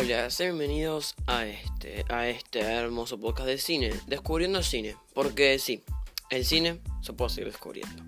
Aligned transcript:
Hola, 0.00 0.30
sean 0.30 0.56
bienvenidos 0.56 1.16
a 1.26 1.44
este, 1.44 2.04
a 2.08 2.28
este 2.28 2.60
hermoso 2.60 3.18
podcast 3.18 3.48
de 3.48 3.58
cine, 3.58 3.92
Descubriendo 4.06 4.58
el 4.58 4.64
Cine, 4.64 4.94
porque 5.12 5.58
sí, 5.58 5.82
el 6.30 6.44
cine 6.44 6.78
se 7.02 7.14
puede 7.14 7.30
seguir 7.30 7.50
descubriendo. 7.50 8.04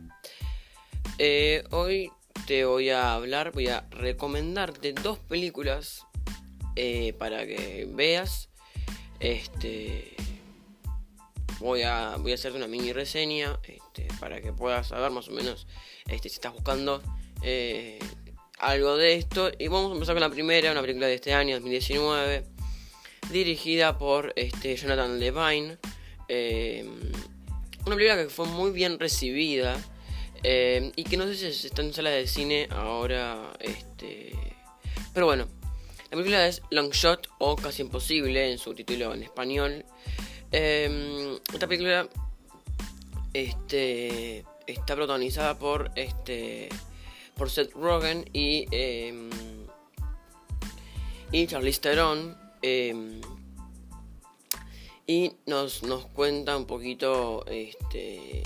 Eh, 1.18 1.64
hoy 1.72 2.12
te 2.46 2.64
voy 2.64 2.90
a 2.90 3.14
hablar, 3.14 3.50
voy 3.50 3.66
a 3.66 3.88
recomendarte 3.90 4.92
dos 4.92 5.18
películas 5.18 6.06
eh, 6.76 7.12
para 7.14 7.44
que 7.44 7.88
veas. 7.90 8.50
Este, 9.18 10.14
voy 11.58 11.82
a, 11.82 12.18
voy 12.20 12.30
a 12.30 12.34
hacerte 12.36 12.56
una 12.56 12.68
mini 12.68 12.92
reseña 12.92 13.58
este, 13.64 14.06
para 14.20 14.40
que 14.40 14.52
puedas 14.52 14.86
saber 14.86 15.10
más 15.10 15.26
o 15.26 15.32
menos 15.32 15.66
este, 16.06 16.28
si 16.28 16.36
estás 16.36 16.52
buscando 16.52 17.02
eh, 17.42 17.98
algo 18.60 18.96
de 18.96 19.14
esto. 19.14 19.50
Y 19.58 19.68
vamos 19.68 19.90
a 19.90 19.94
empezar 19.94 20.14
con 20.14 20.20
la 20.20 20.30
primera, 20.30 20.70
una 20.70 20.82
película 20.82 21.06
de 21.06 21.14
este 21.14 21.32
año, 21.34 21.56
2019, 21.56 22.44
dirigida 23.30 23.98
por 23.98 24.32
este, 24.36 24.76
Jonathan 24.76 25.18
Levine. 25.18 25.78
Eh, 26.28 26.88
una 27.86 27.96
película 27.96 28.22
que 28.22 28.28
fue 28.28 28.46
muy 28.46 28.70
bien 28.70 28.98
recibida 28.98 29.76
eh, 30.42 30.92
y 30.94 31.04
que 31.04 31.16
no 31.16 31.26
sé 31.26 31.52
si 31.52 31.66
está 31.66 31.82
en 31.82 31.92
sala 31.92 32.10
de 32.10 32.26
cine 32.26 32.68
ahora. 32.70 33.52
Este, 33.58 34.32
pero 35.12 35.26
bueno, 35.26 35.48
la 36.04 36.16
película 36.16 36.46
es 36.46 36.62
Long 36.70 36.92
Shot 36.92 37.28
o 37.38 37.56
Casi 37.56 37.82
Imposible 37.82 38.50
en 38.50 38.58
su 38.58 38.74
título 38.74 39.14
en 39.14 39.22
español. 39.22 39.84
Eh, 40.52 41.38
esta 41.52 41.66
película 41.66 42.08
este, 43.32 44.44
está 44.66 44.94
protagonizada 44.94 45.58
por 45.58 45.90
este 45.94 46.68
por 47.40 47.48
Seth 47.48 47.72
Rogen 47.72 48.28
y, 48.34 48.66
eh, 48.70 49.30
y 51.32 51.46
Charlize 51.46 51.80
Theron. 51.80 52.36
Eh, 52.60 53.18
y 55.06 55.32
nos, 55.46 55.82
nos 55.82 56.04
cuenta 56.04 56.54
un 56.54 56.66
poquito 56.66 57.46
este, 57.46 58.42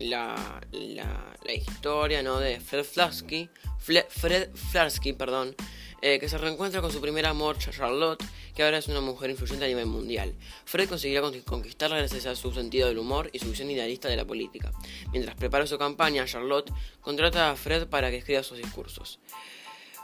la, 0.00 0.60
la, 0.72 1.54
historia 1.54 2.24
¿no? 2.24 2.40
de 2.40 2.58
Fred 2.58 2.82
Flarsky, 2.82 3.48
Fred 3.78 4.50
Flarsky 4.52 5.12
perdón, 5.12 5.54
eh, 6.02 6.18
que 6.18 6.28
se 6.28 6.38
reencuentra 6.38 6.80
con 6.80 6.90
su 6.90 7.00
primer 7.00 7.24
amor, 7.24 7.56
Charlotte, 7.58 8.24
que 8.54 8.62
ahora 8.62 8.78
es 8.78 8.88
una 8.88 9.00
mujer 9.00 9.30
influyente 9.30 9.64
a 9.64 9.68
nivel 9.68 9.86
mundial. 9.86 10.34
Fred 10.64 10.88
conseguirá 10.88 11.22
conquistarla 11.44 11.96
gracias 11.98 12.26
a 12.26 12.36
su 12.36 12.52
sentido 12.52 12.88
del 12.88 12.98
humor 12.98 13.30
y 13.32 13.38
su 13.38 13.48
visión 13.50 13.70
idealista 13.70 14.08
de 14.08 14.16
la 14.16 14.24
política. 14.24 14.72
Mientras 15.12 15.36
prepara 15.36 15.66
su 15.66 15.78
campaña, 15.78 16.24
Charlotte 16.26 16.72
contrata 17.00 17.50
a 17.50 17.56
Fred 17.56 17.86
para 17.86 18.10
que 18.10 18.18
escriba 18.18 18.42
sus 18.42 18.58
discursos. 18.58 19.18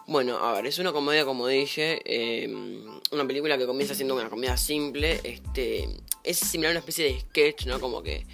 Bueno, 0.06 0.38
a 0.38 0.54
ver, 0.54 0.66
es 0.66 0.78
una 0.78 0.92
comedia, 0.92 1.26
como 1.26 1.46
dije, 1.46 2.00
eh, 2.04 2.48
una 3.10 3.26
película 3.26 3.58
que 3.58 3.66
comienza 3.66 3.94
siendo 3.94 4.14
una 4.14 4.30
comedia 4.30 4.56
simple, 4.56 5.20
este, 5.22 5.86
es 6.24 6.38
similar 6.38 6.70
a 6.70 6.72
una 6.72 6.78
especie 6.80 7.04
de 7.04 7.20
sketch, 7.20 7.66
¿no? 7.66 7.78
Como 7.78 8.02
que 8.02 8.26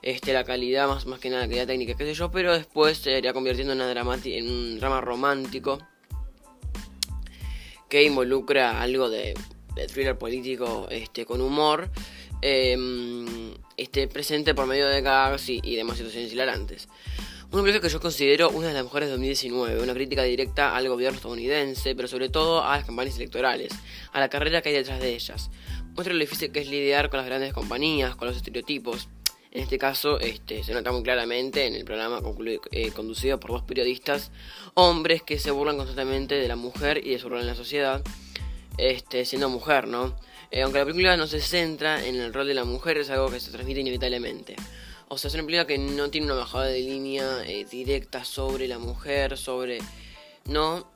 este, 0.00 0.32
la 0.32 0.44
calidad, 0.44 0.88
más, 0.88 1.04
más 1.04 1.20
que 1.20 1.28
nada, 1.28 1.42
la 1.42 1.48
calidad 1.48 1.66
técnica, 1.66 1.94
qué 1.98 2.04
sé 2.04 2.14
yo, 2.14 2.30
pero 2.30 2.54
después 2.54 2.96
se 2.96 3.18
iría 3.18 3.34
convirtiendo 3.34 3.74
en, 3.74 3.80
en 4.24 4.50
un 4.50 4.78
drama 4.80 5.02
romántico 5.02 5.78
que 7.90 8.04
involucra 8.04 8.80
algo 8.80 9.10
de, 9.10 9.34
thriller 9.74 10.16
político 10.18 10.86
este, 10.90 11.24
con 11.24 11.40
humor, 11.40 11.90
em, 12.40 13.54
este, 13.76 14.08
presente 14.08 14.54
por 14.54 14.66
medio 14.66 14.88
de 14.88 15.00
gags 15.00 15.48
y, 15.48 15.60
y 15.62 15.76
demás 15.76 15.96
situaciones 15.96 16.32
hilarantes. 16.32 16.88
Una 17.50 17.62
película 17.62 17.80
que 17.80 17.92
yo 17.92 18.00
considero 18.00 18.50
una 18.50 18.68
de 18.68 18.74
las 18.74 18.84
mejores 18.84 19.08
de 19.08 19.12
2019, 19.12 19.82
una 19.82 19.94
crítica 19.94 20.22
directa 20.22 20.76
al 20.76 20.86
gobierno 20.88 21.16
estadounidense, 21.16 21.94
pero 21.94 22.06
sobre 22.06 22.28
todo 22.28 22.62
a 22.62 22.76
las 22.76 22.84
campañas 22.84 23.16
electorales, 23.16 23.72
a 24.12 24.20
la 24.20 24.28
carrera 24.28 24.60
que 24.60 24.68
hay 24.68 24.74
detrás 24.74 25.00
de 25.00 25.14
ellas. 25.14 25.50
Muestra 25.94 26.12
lo 26.12 26.20
difícil 26.20 26.52
que 26.52 26.60
es 26.60 26.68
lidiar 26.68 27.08
con 27.08 27.18
las 27.18 27.26
grandes 27.26 27.54
compañías, 27.54 28.16
con 28.16 28.28
los 28.28 28.36
estereotipos, 28.36 29.08
en 29.50 29.62
este 29.62 29.78
caso, 29.78 30.20
este, 30.20 30.62
se 30.62 30.74
nota 30.74 30.92
muy 30.92 31.02
claramente 31.02 31.66
en 31.66 31.74
el 31.74 31.84
programa 31.84 32.20
eh, 32.70 32.90
conducido 32.90 33.40
por 33.40 33.52
dos 33.52 33.62
periodistas, 33.62 34.30
hombres 34.74 35.22
que 35.22 35.38
se 35.38 35.50
burlan 35.50 35.76
constantemente 35.76 36.34
de 36.34 36.48
la 36.48 36.56
mujer 36.56 37.00
y 37.04 37.10
de 37.10 37.18
su 37.18 37.30
rol 37.30 37.40
en 37.40 37.46
la 37.46 37.54
sociedad, 37.54 38.02
este, 38.78 39.24
siendo 39.24 39.48
mujer, 39.48 39.86
¿no? 39.86 40.16
Eh, 40.50 40.62
aunque 40.62 40.78
la 40.78 40.86
película 40.86 41.16
no 41.16 41.26
se 41.26 41.40
centra 41.40 42.04
en 42.06 42.16
el 42.16 42.32
rol 42.32 42.46
de 42.46 42.54
la 42.54 42.64
mujer, 42.64 42.96
es 42.98 43.10
algo 43.10 43.30
que 43.30 43.40
se 43.40 43.50
transmite 43.50 43.80
inevitablemente. 43.80 44.56
O 45.08 45.18
sea, 45.18 45.28
es 45.28 45.34
una 45.34 45.44
película 45.44 45.66
que 45.66 45.78
no 45.78 46.10
tiene 46.10 46.26
una 46.26 46.36
bajada 46.36 46.66
de 46.66 46.80
línea 46.80 47.42
eh, 47.46 47.66
directa 47.70 48.24
sobre 48.24 48.68
la 48.68 48.78
mujer, 48.78 49.36
sobre... 49.36 49.78
No, 50.46 50.90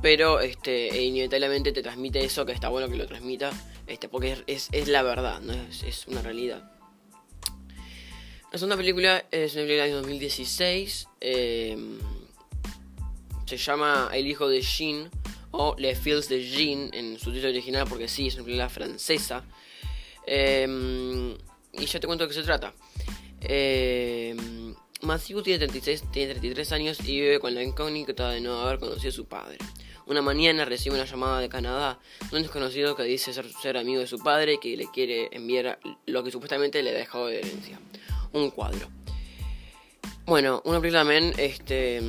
pero 0.00 0.40
este, 0.40 0.88
e 0.88 1.04
inevitablemente 1.04 1.72
te 1.72 1.82
transmite 1.82 2.24
eso, 2.24 2.46
que 2.46 2.52
está 2.52 2.68
bueno 2.68 2.88
que 2.88 2.96
lo 2.96 3.06
transmita, 3.06 3.50
este, 3.86 4.08
porque 4.08 4.44
es, 4.46 4.68
es, 4.72 4.88
la 4.88 5.02
verdad, 5.02 5.40
¿no? 5.40 5.52
Es, 5.52 6.06
una 6.06 6.22
realidad. 6.22 6.70
La 8.52 8.58
segunda 8.58 8.76
película 8.76 9.24
es 9.30 9.54
una 9.54 9.62
película 9.62 9.84
del 9.84 9.92
año 9.92 9.96
2016. 9.96 11.08
Em, 11.20 11.98
se 13.44 13.56
llama 13.56 14.10
El 14.12 14.26
hijo 14.26 14.48
de 14.48 14.60
Jean 14.60 15.10
o 15.52 15.74
Le 15.78 15.94
Fils 15.94 16.28
de 16.28 16.42
Jean 16.44 16.90
en 16.92 17.18
su 17.18 17.32
título 17.32 17.50
original 17.50 17.86
porque 17.88 18.08
sí, 18.08 18.28
es 18.28 18.34
una 18.34 18.44
película 18.44 18.68
francesa. 18.68 19.44
Em, 20.26 21.32
y 21.72 21.86
ya 21.86 22.00
te 22.00 22.06
cuento 22.06 22.24
de 22.24 22.28
qué 22.28 22.34
se 22.34 22.42
trata. 22.42 22.74
Eh, 23.40 24.34
Matthew 25.02 25.42
tiene, 25.42 25.58
36, 25.58 26.10
tiene 26.10 26.32
33 26.32 26.72
años 26.72 27.00
y 27.00 27.20
vive 27.20 27.38
con 27.38 27.54
la 27.54 27.62
incógnita 27.62 28.30
de 28.30 28.40
no 28.40 28.60
haber 28.60 28.78
conocido 28.78 29.10
a 29.10 29.12
su 29.12 29.26
padre. 29.26 29.58
Una 30.06 30.22
mañana 30.22 30.64
recibe 30.64 30.94
una 30.94 31.04
llamada 31.04 31.38
de 31.40 31.48
Canadá 31.48 31.98
de 32.30 32.36
un 32.36 32.42
desconocido 32.42 32.96
que 32.96 33.02
dice 33.02 33.32
ser, 33.32 33.76
amigo 33.76 34.00
de 34.00 34.06
su 34.06 34.18
padre 34.18 34.54
y 34.54 34.58
que 34.58 34.76
le 34.76 34.90
quiere 34.90 35.28
enviar 35.32 35.78
lo 36.06 36.24
que 36.24 36.30
supuestamente 36.30 36.82
le 36.82 36.90
ha 36.90 36.94
dejado 36.94 37.26
de 37.26 37.38
herencia 37.38 37.78
un 38.32 38.50
cuadro. 38.50 38.88
Bueno, 40.26 40.62
una 40.64 40.80
película 40.80 41.00
también, 41.00 41.32
este, 41.38 42.00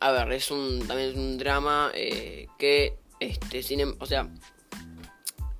a 0.00 0.12
ver, 0.12 0.32
es 0.32 0.50
un 0.50 0.86
también 0.86 1.18
un 1.18 1.38
drama 1.38 1.90
eh, 1.94 2.46
que, 2.58 2.98
este, 3.20 3.62
cine, 3.62 3.86
o 3.98 4.06
sea, 4.06 4.28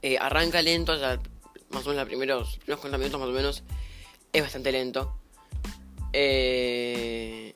eh, 0.03 0.19
arranca 0.19 0.61
lento, 0.63 0.93
o 0.93 0.99
sea, 0.99 1.21
más 1.71 1.87
o 1.87 1.91
menos 1.91 1.97
los 1.97 2.07
primeros, 2.07 2.59
primeros 2.59 2.81
40 2.81 2.99
minutos 2.99 3.21
más 3.21 3.29
o 3.29 3.33
menos, 3.33 3.63
es 4.33 4.43
bastante 4.43 4.73
lento. 4.73 5.19
Eh, 6.13 7.55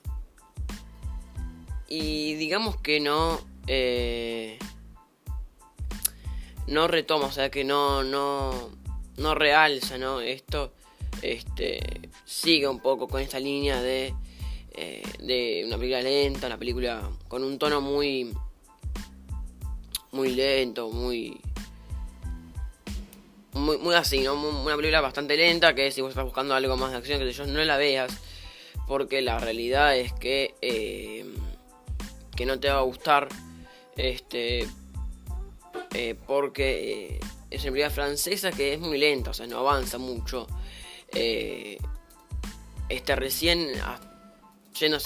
y 1.89 2.35
digamos 2.35 2.77
que 2.77 3.01
no, 3.01 3.41
no 6.67 6.89
retoma, 6.89 7.27
o 7.27 7.33
sea, 7.33 7.51
que 7.51 7.65
no, 7.65 8.03
no, 8.03 8.71
no 9.17 9.35
realza, 9.35 9.99
¿no? 9.99 10.21
Esto 10.21 10.73
este, 11.23 11.81
sigue 12.25 12.69
un 12.69 12.81
poco 12.81 13.09
con 13.09 13.21
esta 13.21 13.41
línea 13.41 13.81
de, 13.81 14.15
eh, 14.81 15.03
de 15.19 15.65
una 15.67 15.77
película 15.77 16.03
lenta, 16.03 16.47
una 16.47 16.57
película 16.57 17.11
con 17.27 17.43
un 17.43 17.59
tono 17.59 17.81
muy, 17.81 18.33
muy 20.13 20.31
lento, 20.31 20.89
muy, 20.91 21.41
muy, 23.55 23.77
muy 23.79 23.97
así, 23.97 24.21
¿no? 24.21 24.35
Una 24.35 24.77
película 24.77 25.01
bastante 25.01 25.37
lenta 25.37 25.75
que 25.75 25.91
si 25.91 26.01
vos 26.01 26.11
estás 26.11 26.25
buscando 26.25 26.55
algo 26.55 26.77
más 26.77 26.93
de 26.93 26.99
acción, 26.99 27.19
que 27.19 27.33
yo, 27.33 27.45
no 27.47 27.59
la 27.65 27.77
veas, 27.77 28.17
porque 28.87 29.21
la 29.21 29.41
realidad 29.41 29.97
es 29.97 30.13
que, 30.13 30.55
eh, 30.63 31.27
que 32.37 32.47
no 32.47 32.61
te 32.61 32.71
va 32.71 32.79
a 32.79 32.83
gustar, 32.83 33.29
este, 33.97 34.65
eh, 35.93 36.15
porque 36.25 37.19
es 37.51 37.63
una 37.65 37.73
película 37.73 37.91
francesa 37.91 38.53
que 38.53 38.75
es 38.75 38.79
muy 38.79 38.97
lenta, 38.97 39.31
o 39.31 39.35
sea, 39.35 39.49
no 39.49 39.59
avanza 39.59 39.99
mucho 39.99 40.47
este 42.89 43.17
recién 43.17 43.73
yendo 44.79 44.99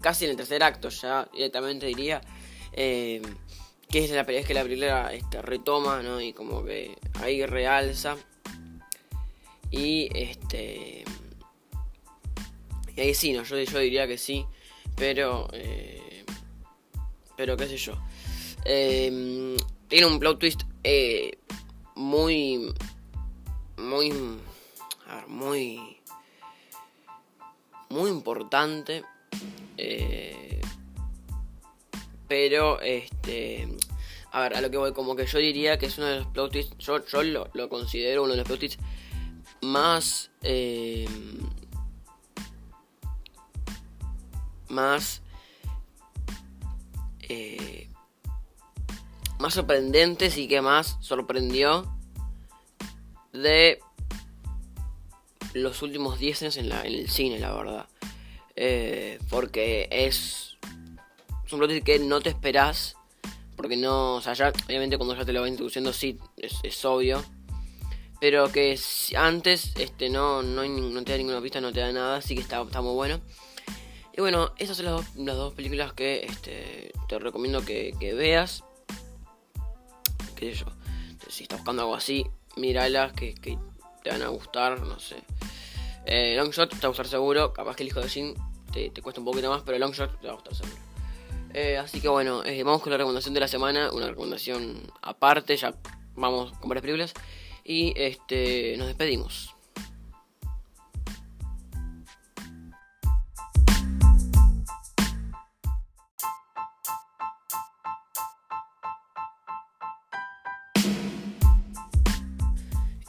casi 0.00 0.24
en 0.24 0.32
el 0.32 0.36
tercer 0.36 0.62
acto 0.62 0.88
ya 0.88 1.28
directamente 1.32 1.86
diría 1.86 2.20
eh, 2.72 3.22
que 3.90 4.04
es 4.04 4.10
la 4.10 4.22
es 4.22 4.46
que 4.46 4.54
la 4.54 4.62
película 4.62 5.12
este, 5.14 5.40
retoma 5.42 6.02
¿no? 6.02 6.20
y 6.20 6.32
como 6.32 6.64
que 6.64 6.98
ahí 7.20 7.44
realza. 7.46 8.16
Y 9.70 10.08
este 10.14 11.04
y 12.94 13.00
ahí 13.00 13.14
sí 13.14 13.32
no 13.32 13.42
yo, 13.42 13.58
yo 13.58 13.78
diría 13.78 14.06
que 14.06 14.16
sí 14.16 14.46
pero 14.94 15.48
eh, 15.52 16.24
pero 17.36 17.56
qué 17.56 17.66
sé 17.66 17.76
yo. 17.76 17.94
Eh, 18.64 19.56
tiene 19.88 20.06
un 20.06 20.18
plot 20.18 20.38
twist 20.38 20.62
muy 21.94 22.72
muy 23.76 24.12
muy, 25.28 25.95
muy 27.88 28.10
importante. 28.10 29.04
Eh, 29.76 30.60
pero, 32.28 32.80
este, 32.80 33.68
a 34.32 34.40
ver, 34.40 34.56
a 34.56 34.60
lo 34.60 34.70
que 34.70 34.76
voy, 34.76 34.92
como 34.92 35.14
que 35.16 35.26
yo 35.26 35.38
diría 35.38 35.78
que 35.78 35.86
es 35.86 35.98
uno 35.98 36.06
de 36.06 36.16
los 36.16 36.26
plot 36.28 36.52
twists, 36.52 36.76
yo, 36.78 37.04
yo 37.06 37.22
lo, 37.22 37.68
considero 37.68 38.24
uno 38.24 38.32
de 38.32 38.38
los 38.38 38.46
plot 38.46 38.58
twists 38.60 38.82
más, 39.62 40.30
eh, 40.42 41.08
más, 44.68 45.22
eh, 47.20 47.88
más 49.38 49.54
sorprendentes 49.54 50.36
y 50.36 50.48
que 50.48 50.60
más 50.60 50.96
sorprendió 51.00 51.96
de 53.32 53.80
los 55.56 55.82
últimos 55.82 56.18
10 56.18 56.42
años 56.42 56.56
en, 56.56 56.68
la, 56.68 56.82
en 56.82 56.94
el 56.94 57.08
cine, 57.08 57.38
la 57.38 57.54
verdad. 57.54 57.86
Eh, 58.54 59.18
porque 59.28 59.88
es, 59.90 60.56
un 61.52 61.58
plot 61.58 61.82
que 61.82 61.98
no 61.98 62.20
te 62.20 62.30
esperás. 62.30 62.96
Porque 63.56 63.76
no, 63.76 64.16
o 64.16 64.20
sea, 64.20 64.34
ya, 64.34 64.52
obviamente 64.66 64.98
cuando 64.98 65.16
ya 65.16 65.24
te 65.24 65.32
lo 65.32 65.40
va 65.40 65.48
introduciendo, 65.48 65.92
sí, 65.92 66.18
es, 66.36 66.84
obvio. 66.84 67.24
Pero 68.20 68.50
que 68.50 68.78
antes 69.16 69.72
este, 69.76 70.10
no, 70.10 70.42
no, 70.42 70.66
no, 70.66 71.04
te 71.04 71.12
da 71.12 71.18
ninguna 71.18 71.40
pista, 71.40 71.60
no 71.60 71.72
te 71.72 71.80
da 71.80 71.92
nada, 71.92 72.16
así 72.16 72.34
que 72.34 72.40
está, 72.40 72.62
está 72.62 72.80
muy 72.80 72.94
bueno. 72.94 73.20
Y 74.16 74.20
bueno, 74.20 74.52
esas 74.56 74.78
son 74.78 74.86
las 74.86 74.94
dos, 74.94 75.16
las 75.16 75.36
dos 75.36 75.54
películas 75.54 75.92
que 75.92 76.24
este, 76.24 76.92
te 77.08 77.18
recomiendo 77.18 77.64
que, 77.64 77.94
veas. 78.14 78.64
Qué 80.34 80.52
yo. 80.52 80.66
Si 81.28 81.42
estás 81.44 81.58
buscando 81.60 81.82
algo 81.82 81.94
así, 81.94 82.26
míralas 82.56 83.12
que, 83.12 83.34
que 83.34 83.58
te 84.06 84.12
van 84.12 84.22
a 84.22 84.28
gustar, 84.28 84.80
no 84.82 85.00
sé. 85.00 85.16
Eh, 86.04 86.36
Longshot 86.36 86.70
te 86.70 86.76
va 86.76 86.84
a 86.84 86.88
gustar 86.88 87.08
seguro. 87.08 87.52
Capaz 87.52 87.74
que 87.74 87.82
el 87.82 87.88
hijo 87.88 88.00
de 88.00 88.08
Jin 88.08 88.34
te, 88.72 88.92
cuesta 89.02 89.20
un 89.20 89.24
poquito 89.24 89.50
más, 89.50 89.62
pero 89.66 89.78
Longshot 89.78 90.20
te 90.20 90.28
va 90.28 90.34
a 90.34 90.36
gustar 90.36 90.54
seguro. 90.54 90.76
Eh, 91.52 91.76
así 91.76 92.00
que 92.00 92.06
bueno, 92.06 92.44
eh, 92.44 92.62
vamos 92.62 92.82
con 92.82 92.92
la 92.92 92.98
recomendación 92.98 93.34
de 93.34 93.40
la 93.40 93.48
semana. 93.48 93.90
Una 93.90 94.06
recomendación 94.06 94.80
aparte, 95.02 95.56
ya 95.56 95.74
vamos 96.14 96.52
con 96.58 96.68
varias 96.68 96.82
películas. 96.82 97.14
Y 97.64 97.94
este 97.96 98.76
nos 98.78 98.86
despedimos. 98.86 99.55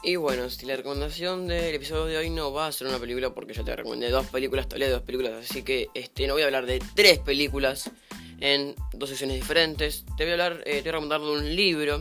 Y 0.08 0.16
bueno, 0.16 0.48
si 0.48 0.64
la 0.64 0.74
recomendación 0.74 1.46
del 1.48 1.74
episodio 1.74 2.06
de 2.06 2.16
hoy 2.16 2.30
no 2.30 2.50
va 2.50 2.66
a 2.66 2.72
ser 2.72 2.86
una 2.86 2.98
película 2.98 3.28
porque 3.34 3.52
ya 3.52 3.62
te 3.62 3.76
recomendé 3.76 4.08
dos 4.08 4.26
películas, 4.28 4.66
te 4.66 4.76
hablé 4.76 4.86
de 4.86 4.92
dos 4.92 5.02
películas, 5.02 5.34
así 5.34 5.62
que 5.62 5.90
este, 5.92 6.26
no 6.26 6.32
voy 6.32 6.40
a 6.40 6.46
hablar 6.46 6.64
de 6.64 6.82
tres 6.94 7.18
películas 7.18 7.90
en 8.40 8.74
dos 8.94 9.10
sesiones 9.10 9.36
diferentes. 9.36 10.06
Te 10.16 10.24
voy 10.24 10.30
a 10.30 10.32
hablar, 10.32 10.62
eh, 10.64 10.76
te 10.76 10.80
voy 10.80 10.88
a 10.88 10.92
recomendar 10.92 11.20
de 11.20 11.30
un 11.30 11.54
libro, 11.54 12.00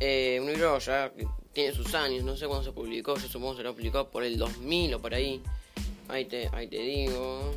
eh, 0.00 0.40
un 0.42 0.48
libro 0.48 0.76
ya 0.80 1.10
que 1.10 1.24
tiene 1.52 1.72
sus 1.72 1.94
años, 1.94 2.24
no 2.24 2.36
sé 2.36 2.48
cuándo 2.48 2.64
se 2.64 2.72
publicó, 2.72 3.14
yo 3.14 3.28
supongo 3.28 3.52
que 3.52 3.58
se 3.58 3.62
lo 3.62 3.74
publicó 3.74 4.10
por 4.10 4.24
el 4.24 4.36
2000 4.36 4.94
o 4.94 4.98
por 4.98 5.14
ahí. 5.14 5.40
Ahí 6.08 6.24
te, 6.24 6.50
ahí 6.52 6.66
te 6.66 6.78
digo. 6.78 7.54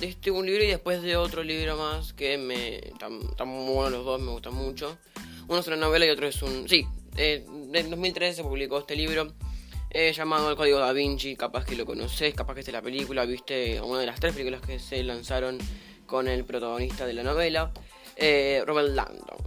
Este 0.00 0.32
un 0.32 0.44
libro 0.44 0.64
y 0.64 0.66
después 0.66 1.02
de 1.02 1.16
otro 1.16 1.44
libro 1.44 1.76
más 1.76 2.12
que 2.14 2.36
me 2.36 2.78
están 2.78 3.46
muy 3.46 3.72
buenos 3.72 3.92
los 3.92 4.04
dos, 4.04 4.20
me 4.20 4.32
gustan 4.32 4.54
mucho. 4.54 4.98
Uno 5.48 5.60
es 5.60 5.66
una 5.68 5.76
novela 5.76 6.06
y 6.06 6.10
otro 6.10 6.26
es 6.26 6.42
un... 6.42 6.68
Sí, 6.68 6.86
eh, 7.16 7.44
en 7.72 7.90
2013 7.90 8.34
se 8.34 8.42
publicó 8.42 8.78
este 8.78 8.96
libro 8.96 9.32
eh, 9.90 10.12
llamado 10.12 10.50
El 10.50 10.56
Código 10.56 10.78
Da 10.78 10.92
Vinci. 10.92 11.36
Capaz 11.36 11.64
que 11.64 11.76
lo 11.76 11.86
conoces, 11.86 12.34
capaz 12.34 12.54
que 12.54 12.60
es 12.60 12.72
la 12.72 12.82
película, 12.82 13.24
viste 13.24 13.80
una 13.80 14.00
de 14.00 14.06
las 14.06 14.18
tres 14.18 14.32
películas 14.32 14.60
que 14.60 14.78
se 14.78 15.02
lanzaron 15.04 15.58
con 16.06 16.26
el 16.28 16.44
protagonista 16.44 17.06
de 17.06 17.12
la 17.12 17.22
novela, 17.22 17.72
eh, 18.16 18.62
Robert 18.66 18.88
Landon. 18.88 19.38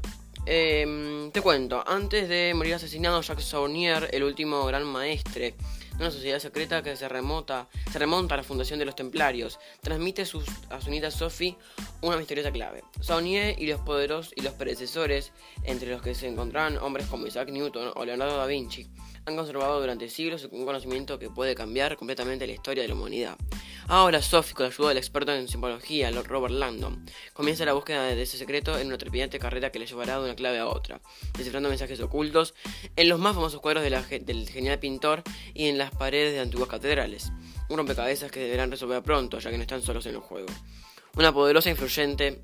Em, 0.46 1.32
te 1.32 1.42
cuento, 1.42 1.84
antes 1.86 2.30
de 2.30 2.54
morir 2.56 2.76
asesinado, 2.76 3.22
Jacques 3.22 3.46
Saunier, 3.46 4.10
el 4.12 4.24
último 4.24 4.66
gran 4.66 4.84
maestre 4.86 5.54
una 6.00 6.12
sociedad 6.12 6.40
secreta 6.40 6.82
que 6.82 6.96
se, 6.96 7.10
remonta 7.10 7.68
a 7.94 8.38
la 8.38 8.44
fundación 8.44 8.80
de 8.80 8.86
los 8.86 8.96
templarios, 8.96 9.60
transmite 9.82 10.22
a 10.22 10.26
su 10.26 10.42
nieta 10.88 11.12
Sophie 11.12 11.58
una 12.02 12.18
misteriosa 12.18 12.52
clave. 12.52 12.84
Saunier 13.02 13.60
y 13.60 13.68
los 13.68 13.82
poderosos 13.82 14.34
y 14.36 14.42
los 14.42 14.54
predecesores, 14.54 15.32
entre 15.64 15.90
los 15.90 16.02
que 16.02 16.16
se 16.16 16.28
encontraban 16.28 16.78
hombres 16.78 17.08
como 17.08 17.28
Isaac 17.28 17.50
Newton 17.50 17.92
o 17.96 18.06
Leonardo 18.06 18.38
da 18.38 18.46
Vinci, 18.46 18.88
han 19.26 19.36
conservado 19.36 19.80
durante 19.80 20.10
siglos 20.10 20.48
un 20.52 20.66
conocimiento 20.66 21.20
que 21.20 21.30
puede 21.30 21.56
cambiar 21.56 21.98
completamente 21.98 22.48
la 22.48 22.54
historia 22.54 22.84
de 22.84 22.90
la 22.90 22.96
humanidad. 22.96 23.38
Ahora 23.92 24.22
Sophie, 24.22 24.54
con 24.54 24.66
la 24.66 24.70
ayuda 24.70 24.90
del 24.90 24.98
experto 25.00 25.34
en 25.34 25.48
simbología, 25.48 26.12
Lord 26.12 26.28
Robert 26.28 26.54
Landon, 26.54 27.04
comienza 27.34 27.66
la 27.66 27.74
búsqueda 27.74 28.04
de 28.04 28.22
ese 28.22 28.38
secreto 28.38 28.78
en 28.78 28.86
una 28.86 29.00
trepidante 29.00 29.40
carrera 29.40 29.72
que 29.72 29.80
le 29.80 29.88
llevará 29.88 30.20
de 30.20 30.26
una 30.26 30.36
clave 30.36 30.60
a 30.60 30.68
otra, 30.68 31.02
descifrando 31.36 31.70
mensajes 31.70 32.00
ocultos 32.00 32.54
en 32.96 33.10
los 33.10 33.18
más 33.18 33.34
famosos 33.34 33.62
cuadros 33.62 33.84
del 33.84 34.48
genial 34.48 34.78
pintor 34.78 35.24
y 35.56 35.70
en 35.70 35.80
las 35.80 35.90
paredes 35.90 36.34
de 36.34 36.40
antiguas 36.40 36.70
catedrales. 36.70 37.32
Un 37.68 37.78
rompecabezas 37.78 38.32
que 38.32 38.42
deberán 38.42 38.70
resolver 38.70 39.02
pronto, 39.02 39.40
ya 39.40 39.50
que 39.50 39.58
no 39.58 39.64
están 39.64 39.82
solos 39.82 40.06
en 40.06 40.14
el 40.14 40.22
juego. 40.22 40.50
Una 41.16 41.34
poderosa 41.34 41.70
e 41.70 41.72
influyente 41.72 42.44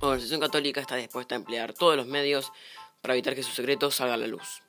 organización 0.00 0.40
católica 0.40 0.82
está 0.82 0.96
dispuesta 0.96 1.36
a 1.36 1.38
emplear 1.38 1.72
todos 1.72 1.96
los 1.96 2.06
medios 2.06 2.52
para 3.00 3.14
evitar 3.14 3.34
que 3.34 3.42
su 3.42 3.52
secreto 3.52 3.90
salga 3.90 4.12
a 4.12 4.18
la 4.18 4.26
luz. 4.26 4.60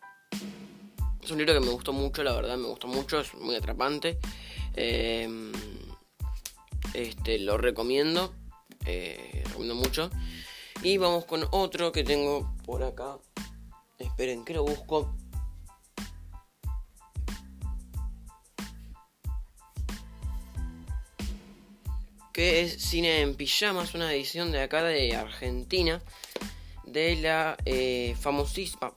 Es 1.22 1.32
un 1.32 1.38
libro 1.38 1.54
que 1.54 1.60
me 1.60 1.70
gustó 1.70 1.92
mucho, 1.92 2.24
la 2.24 2.32
verdad 2.32 2.56
me 2.56 2.68
gustó 2.68 2.88
mucho, 2.88 3.20
es 3.20 3.34
muy 3.34 3.56
atrapante. 3.56 4.20
Em, 4.74 5.52
este, 6.94 7.40
lo 7.40 7.58
recomiendo, 7.58 8.34
eh, 8.86 9.44
recomiendo 9.46 9.76
mucho. 9.76 10.10
Y 10.84 10.98
vamos 10.98 11.26
con 11.26 11.46
otro 11.52 11.92
que 11.92 12.04
tengo 12.04 12.56
por 12.66 12.84
acá. 12.84 13.18
Esperen 14.00 14.44
que 14.44 14.54
lo 14.54 14.64
busco. 14.64 15.16
Que 22.34 22.62
es 22.62 22.82
Cine 22.82 23.22
en 23.22 23.36
Pijamas, 23.36 23.94
una 23.94 24.12
edición 24.12 24.52
de 24.52 24.62
acá 24.62 24.84
de 24.84 25.16
Argentina. 25.16 26.02
De 26.86 27.16
la 27.16 27.56
eh, 27.64 28.16
famosísima, 28.20 28.94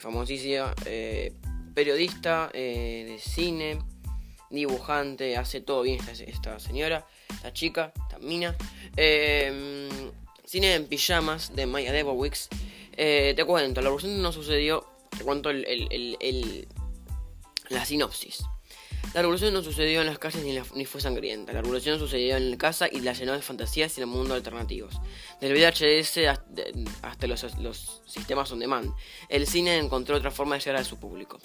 famosísima 0.00 0.74
eh, 0.86 1.34
periodista 1.76 2.48
eh, 2.54 3.04
de 3.06 3.18
cine, 3.18 3.78
dibujante, 4.48 5.36
hace 5.36 5.60
todo 5.60 5.82
bien 5.82 6.00
esta, 6.08 6.58
señora, 6.58 7.06
esta 7.36 7.52
chica, 7.52 7.92
esta 7.94 8.18
mina. 8.18 8.56
Em, 8.96 9.88
cine 10.44 10.74
en 10.74 10.86
pijamas 10.86 11.54
de 11.54 11.66
Maya 11.66 11.92
Debowicz. 11.92 12.48
Eh, 12.96 13.34
te 13.36 13.44
cuento, 13.44 13.80
la 13.80 13.86
revolución 13.86 14.20
no 14.20 14.32
sucedió. 14.32 14.86
Te 15.16 15.24
cuento 15.24 15.50
el, 15.50 16.68
la 17.68 17.84
sinopsis. 17.84 18.44
La 19.14 19.22
revolución 19.22 19.54
no 19.54 19.62
sucedió 19.62 20.02
en 20.02 20.08
las 20.08 20.18
calles 20.18 20.44
ni, 20.74 20.84
fue 20.84 21.00
sangrienta. 21.00 21.52
La 21.52 21.62
revolución 21.62 21.98
sucedió 21.98 22.36
en 22.36 22.56
casa 22.56 22.86
y 22.90 23.00
la 23.00 23.14
llenó 23.14 23.32
de 23.32 23.40
fantasías 23.40 23.96
y 23.96 24.00
de 24.00 24.06
mundos 24.06 24.36
alternativos. 24.36 25.00
Del 25.40 25.54
VHS 25.54 26.18
hasta, 27.02 27.26
los, 27.26 28.02
sistemas 28.06 28.52
on 28.52 28.58
demand, 28.58 28.92
el 29.28 29.46
cine 29.46 29.78
encontró 29.78 30.16
otra 30.16 30.30
forma 30.30 30.56
de 30.56 30.60
llegar 30.60 30.82
a 30.82 30.84
su 30.84 30.98
público, 30.98 31.38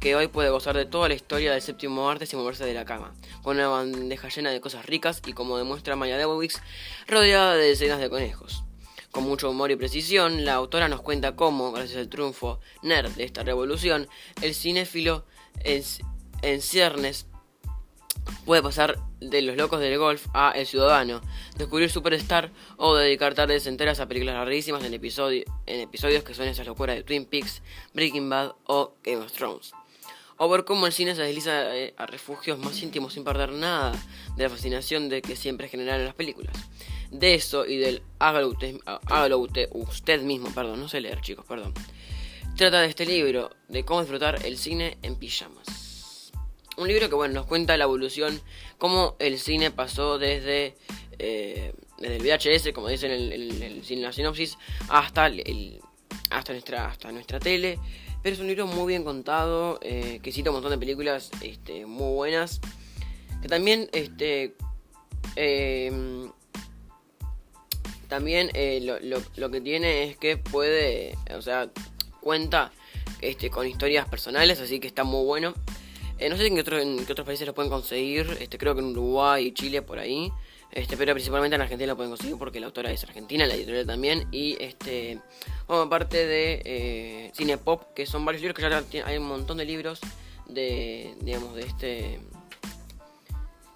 que 0.00 0.16
hoy 0.16 0.28
puede 0.28 0.48
gozar 0.48 0.76
de 0.76 0.86
toda 0.86 1.08
la 1.08 1.14
historia 1.14 1.52
del 1.52 1.60
séptimo 1.60 2.08
arte 2.08 2.24
sin 2.24 2.38
moverse 2.38 2.64
de 2.64 2.72
la 2.72 2.86
cama, 2.86 3.14
con 3.42 3.56
una 3.56 3.68
bandeja 3.68 4.28
llena 4.28 4.50
de 4.50 4.60
cosas 4.60 4.86
ricas 4.86 5.22
y 5.26 5.34
como 5.34 5.58
demuestra 5.58 5.94
Maya 5.94 6.16
Debowicz, 6.16 6.60
rodeada 7.06 7.54
de 7.54 7.68
decenas 7.68 8.00
de 8.00 8.08
conejos. 8.08 8.64
Con 9.10 9.24
mucho 9.24 9.50
humor 9.50 9.70
y 9.70 9.76
precisión, 9.76 10.44
la 10.44 10.54
autora 10.54 10.88
nos 10.88 11.02
cuenta 11.02 11.36
cómo, 11.36 11.70
gracias 11.72 11.98
al 11.98 12.08
triunfo 12.08 12.60
nerd 12.82 13.10
de 13.12 13.24
esta 13.24 13.42
revolución, 13.42 14.08
el 14.40 14.54
cinéfilo 14.54 15.26
en 15.64 16.62
ciernes 16.62 17.26
puede 18.44 18.62
pasar 18.62 18.98
de 19.20 19.42
los 19.42 19.56
locos 19.56 19.80
del 19.80 19.98
golf 19.98 20.28
a 20.32 20.52
El 20.52 20.66
Ciudadano, 20.66 21.20
descubrir 21.56 21.90
Superstar 21.90 22.52
o 22.76 22.94
dedicar 22.96 23.34
tardes 23.34 23.66
enteras 23.66 24.00
a 24.00 24.06
películas 24.06 24.36
rarísimas 24.36 24.84
en, 24.84 24.94
episodio, 24.94 25.44
en 25.66 25.80
episodios 25.80 26.24
que 26.24 26.32
son 26.32 26.48
esas 26.48 26.66
locuras 26.66 26.96
de 26.96 27.02
Twin 27.02 27.26
Peaks, 27.26 27.62
Breaking 27.92 28.30
Bad 28.30 28.52
o 28.64 28.94
Game 29.02 29.18
of 29.18 29.32
Thrones. 29.32 29.72
O 30.42 30.48
ver 30.48 30.64
cómo 30.64 30.86
el 30.86 30.92
cine 30.94 31.14
se 31.14 31.20
desliza 31.20 31.76
eh, 31.76 31.92
a 31.98 32.06
refugios 32.06 32.58
más 32.58 32.82
íntimos 32.82 33.12
sin 33.12 33.24
perder 33.24 33.52
nada 33.52 33.92
de 34.36 34.42
la 34.42 34.48
fascinación 34.48 35.10
de 35.10 35.20
que 35.20 35.36
siempre 35.36 35.68
generan 35.68 36.00
en 36.00 36.06
las 36.06 36.14
películas. 36.14 36.56
De 37.10 37.34
eso 37.34 37.66
y 37.66 37.76
del 37.76 38.02
hágalo 38.18 38.48
usted, 38.48 38.76
hágalo 38.86 39.36
usted, 39.36 39.68
usted 39.72 40.22
mismo, 40.22 40.48
perdón, 40.54 40.80
no 40.80 40.88
sé 40.88 41.02
leer 41.02 41.20
chicos, 41.20 41.44
perdón. 41.44 41.74
Trata 42.56 42.80
de 42.80 42.88
este 42.88 43.04
libro, 43.04 43.50
de 43.68 43.84
cómo 43.84 44.00
disfrutar 44.00 44.46
el 44.46 44.56
cine 44.56 44.96
en 45.02 45.16
pijamas. 45.16 46.32
Un 46.78 46.88
libro 46.88 47.10
que 47.10 47.16
bueno, 47.16 47.34
nos 47.34 47.44
cuenta 47.44 47.76
la 47.76 47.84
evolución, 47.84 48.40
cómo 48.78 49.16
el 49.18 49.38
cine 49.38 49.70
pasó 49.70 50.16
desde, 50.18 50.74
eh, 51.18 51.74
desde 51.98 52.16
el 52.16 52.22
VHS, 52.22 52.72
como 52.72 52.88
dicen 52.88 53.10
en, 53.10 53.30
el, 53.30 54.00
la 54.00 54.10
sinopsis, 54.10 54.56
hasta, 54.88 55.30
hasta, 56.30 56.52
nuestra, 56.54 56.86
hasta 56.86 57.12
nuestra 57.12 57.38
tele. 57.38 57.78
Pero 58.22 58.34
es 58.34 58.40
un 58.40 58.48
libro 58.48 58.66
muy 58.66 58.86
bien 58.86 59.04
contado, 59.04 59.78
eh, 59.82 60.20
que 60.22 60.32
cita 60.32 60.50
un 60.50 60.56
montón 60.56 60.72
de 60.72 60.78
películas 60.78 61.30
este, 61.42 61.86
muy 61.86 62.14
buenas. 62.14 62.60
Que 63.40 63.48
también, 63.48 63.88
este, 63.92 64.54
em, 65.36 66.30
también 68.08 68.50
eh, 68.54 68.80
lo, 68.82 69.18
lo, 69.36 69.50
que 69.50 69.60
tiene 69.60 70.04
es 70.04 70.16
que 70.18 70.36
puede, 70.36 71.16
o 71.34 71.40
sea, 71.40 71.70
cuenta 72.20 72.72
este, 73.22 73.50
con 73.50 73.66
historias 73.66 74.08
personales, 74.08 74.60
así 74.60 74.80
que 74.80 74.86
está 74.86 75.04
muy 75.04 75.24
bueno. 75.24 75.54
Eh, 76.18 76.28
no 76.28 76.36
sé 76.36 76.46
en 76.46 76.54
qué, 76.54 76.60
otros 77.12 77.26
países 77.26 77.46
lo 77.46 77.54
pueden 77.54 77.70
conseguir. 77.70 78.36
Este, 78.40 78.58
creo 78.58 78.74
que 78.74 78.80
en 78.80 78.88
Uruguay 78.88 79.46
y 79.46 79.52
Chile 79.52 79.80
por 79.80 79.98
ahí. 79.98 80.30
Este, 80.72 80.96
pero 80.96 81.14
principalmente 81.14 81.56
en 81.56 81.62
Argentina 81.62 81.88
lo 81.88 81.96
pueden 81.96 82.12
conseguir 82.12 82.36
porque 82.38 82.60
la 82.60 82.66
autora 82.66 82.92
es 82.92 83.02
argentina, 83.02 83.46
la 83.46 83.54
editorial 83.54 83.86
también. 83.86 84.28
Y 84.30 84.56
este, 84.62 85.18
bueno, 85.66 85.82
aparte 85.82 86.26
de 86.26 86.62
eh, 86.64 87.30
Cine 87.34 87.58
Pop, 87.58 87.92
que 87.94 88.06
son 88.06 88.24
varios 88.24 88.42
libros 88.42 88.56
que 88.56 88.62
ya 88.62 89.06
hay 89.06 89.18
un 89.18 89.26
montón 89.26 89.56
de 89.56 89.64
libros 89.64 90.00
de, 90.46 91.14
digamos, 91.20 91.54
de 91.54 91.62
este, 91.62 92.20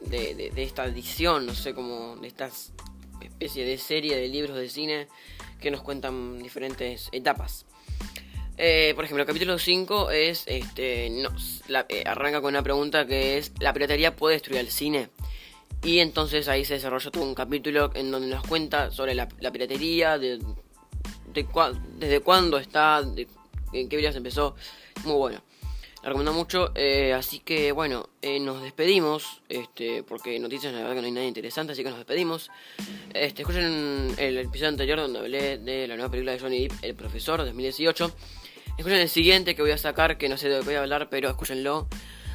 de, 0.01 0.51
de, 0.55 0.63
esta 0.63 0.85
edición, 0.87 1.47
no 1.47 1.55
sé, 1.55 1.75
como 1.75 2.17
de 2.17 2.29
esta 2.29 2.51
especie 3.21 3.65
de 3.65 3.79
serie 3.79 4.17
de 4.17 4.29
libros 4.29 4.57
de 4.57 4.69
cine 4.69 5.09
que 5.61 5.71
nos 5.71 5.83
cuentan 5.83 6.43
diferentes 6.43 7.09
etapas. 7.13 7.67
Eh, 8.57 8.93
por 8.95 9.05
ejemplo, 9.05 9.23
el 9.23 9.27
capítulo 9.27 9.59
5 9.59 10.11
es, 10.11 10.45
este, 10.47 11.07
eh, 11.07 12.05
arranca 12.07 12.41
con 12.41 12.51
una 12.51 12.63
pregunta 12.63 13.07
que 13.07 13.39
es, 13.39 13.53
¿la 13.59 13.73
piratería 13.73 14.15
puede 14.15 14.37
destruir 14.37 14.61
el 14.61 14.71
cine? 14.71 15.09
Y 15.83 15.99
entonces 15.99 16.49
ahí 16.49 16.65
se 16.65 16.75
desarrolla 16.75 17.11
todo 17.11 17.25
un 17.25 17.35
capítulo 17.35 17.91
en 17.95 18.11
donde 18.11 18.29
nos 18.29 18.47
cuenta 18.47 18.91
sobre 18.91 19.15
la, 19.15 19.29
piratería, 19.29 20.19
de, 20.19 20.41
desde 21.99 22.21
cuándo 22.21 22.59
está, 22.59 23.03
en 23.73 23.89
qué 23.89 24.13
se 24.13 24.19
empezó. 24.19 24.55
Muy 25.05 25.17
bueno. 25.17 25.43
La 26.05 26.11
recomiendo 26.11 26.35
mucho. 26.35 26.71
Eh, 26.75 27.15
así 27.15 27.39
que 27.41 27.73
bueno, 27.73 28.11
eh, 28.21 28.39
nos 28.39 28.63
despedimos. 28.63 29.41
Este, 29.49 30.03
porque 30.03 30.39
noticias 30.39 30.71
la 30.75 30.81
verdad 30.81 30.97
que 30.97 31.01
no 31.01 31.07
hay 31.07 31.13
nada 31.13 31.27
interesante, 31.27 31.73
así 31.73 31.83
que 31.83 31.89
nos 31.89 31.99
despedimos. 31.99 32.51
Este, 33.15 33.41
escuchen 33.41 34.15
el 34.19 34.37
episodio 34.37 34.69
anterior 34.69 34.99
donde 34.99 35.21
hablé 35.21 35.57
de 35.57 35.89
la 35.89 35.97
nueva 35.97 36.11
película 36.11 36.33
de 36.33 36.41
Johnny 36.41 36.69
Depp, 36.69 36.73
El 36.83 36.95
Profesor, 36.95 37.43
2018. 37.43 38.15
Escuchen 38.77 39.01
el 39.01 39.09
siguiente 39.09 39.55
que 39.55 39.63
voy 39.63 39.71
a 39.71 39.79
sacar, 39.79 40.19
que 40.19 40.29
no 40.29 40.37
sé 40.37 40.51
de 40.51 40.59
qué 40.59 40.65
voy 40.67 40.75
a 40.75 40.81
hablar, 40.81 41.09
pero 41.09 41.31
escúchenlo. 41.31 41.89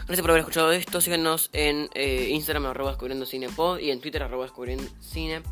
Gracias 0.10 0.24
por 0.24 0.32
haber 0.32 0.40
escuchado 0.40 0.72
esto. 0.72 1.02
Síganos 1.02 1.52
en 1.54 1.88
eh, 1.94 2.30
Instagram, 2.32 2.66
arroba 2.66 2.90
descubriendo 2.90 3.28
cinepod 3.28 3.78
y 3.78 3.92
en 3.92 4.02
Twitter, 4.02 4.24
arroba 4.24 4.46
descubriendo 4.46 4.84
cine. 5.02 5.44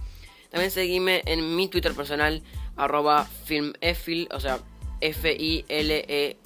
También 0.49 0.71
seguime 0.71 1.21
en 1.27 1.55
mi 1.55 1.67
Twitter 1.67 1.93
personal, 1.93 2.41
arroba 2.75 3.25
filmefil, 3.45 4.27
o 4.31 4.39
sea, 4.39 4.57
F-I-L-E, 4.99 6.37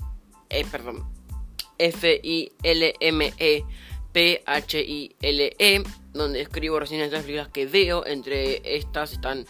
-E, 0.49 0.65
perdón, 0.69 1.05
F-I-L-M-E, 1.77 3.63
P-H-I-L-E, 4.11 5.83
donde 6.11 6.41
escribo 6.41 6.81
de 6.81 7.07
las 7.07 7.23
películas 7.23 7.47
que 7.47 7.65
veo. 7.65 8.05
Entre 8.05 8.75
estas 8.75 9.13
están 9.13 9.45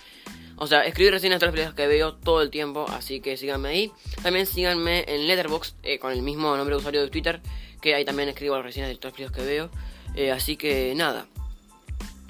o 0.61 0.67
sea, 0.67 0.83
reseñas 0.83 1.39
de 1.39 1.47
las 1.47 1.51
películas 1.51 1.73
que 1.73 1.87
veo 1.87 2.13
todo 2.13 2.43
el 2.43 2.51
tiempo, 2.51 2.85
así 2.89 3.21
que 3.21 3.35
síganme 3.35 3.69
ahí. 3.69 3.91
También 4.21 4.45
síganme 4.45 5.03
en 5.07 5.25
Letterboxd 5.25 5.73
eh, 5.81 5.97
con 5.97 6.11
el 6.11 6.21
mismo 6.21 6.55
nombre 6.55 6.75
de 6.75 6.79
usuario 6.79 7.01
de 7.01 7.07
Twitter, 7.07 7.41
que 7.81 7.95
ahí 7.95 8.05
también 8.05 8.29
escribo 8.29 8.55
las 8.55 8.65
reseñas 8.65 8.89
de 8.89 8.95
todas 8.95 9.13
las 9.13 9.17
películas 9.17 9.37
que 9.37 9.45
veo. 9.45 9.69
Eh, 10.15 10.31
así 10.31 10.57
que 10.57 10.93
nada, 10.95 11.27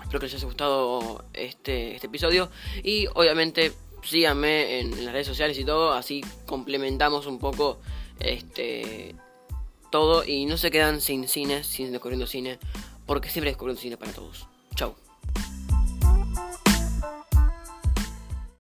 espero 0.01 0.19
que 0.19 0.25
les 0.27 0.35
haya 0.35 0.45
gustado 0.45 1.25
este, 1.33 1.95
este 1.95 2.07
episodio 2.07 2.49
y 2.83 3.07
obviamente 3.13 3.73
síganme 4.03 4.79
en, 4.79 5.05
las 5.05 5.13
redes 5.13 5.27
sociales 5.27 5.57
y 5.57 5.63
todo, 5.63 5.93
así 5.93 6.23
complementamos 6.45 7.25
un 7.27 7.39
poco 7.39 7.79
este 8.19 9.15
todo 9.91 10.23
y 10.25 10.45
no 10.45 10.57
se 10.57 10.71
quedan 10.71 11.01
sin 11.01 11.27
cine, 11.27 11.63
sin 11.63 11.91
descubriendo 11.91 12.25
cine, 12.25 12.59
porque 13.05 13.29
siempre 13.29 13.51
descubriendo 13.51 13.81
cine 13.81 13.97
para 13.97 14.13
todos. 14.13 14.47
Chao. 14.75 14.95